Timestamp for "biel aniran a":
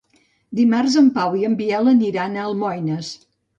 1.61-2.49